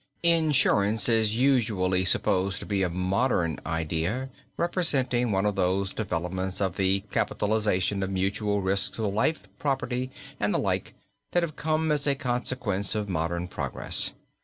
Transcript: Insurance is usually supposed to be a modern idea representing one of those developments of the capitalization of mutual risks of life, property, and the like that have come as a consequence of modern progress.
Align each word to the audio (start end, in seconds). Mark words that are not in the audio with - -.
Insurance 0.23 1.07
is 1.07 1.35
usually 1.35 2.03
supposed 2.03 2.57
to 2.57 2.65
be 2.65 2.81
a 2.81 2.89
modern 2.89 3.59
idea 3.67 4.31
representing 4.57 5.31
one 5.31 5.45
of 5.45 5.55
those 5.55 5.93
developments 5.93 6.59
of 6.59 6.75
the 6.75 7.01
capitalization 7.11 8.01
of 8.01 8.09
mutual 8.09 8.61
risks 8.63 8.97
of 8.97 9.13
life, 9.13 9.47
property, 9.59 10.09
and 10.39 10.55
the 10.55 10.57
like 10.57 10.95
that 11.33 11.43
have 11.43 11.55
come 11.55 11.91
as 11.91 12.07
a 12.07 12.15
consequence 12.15 12.95
of 12.95 13.09
modern 13.09 13.47
progress. 13.47 14.11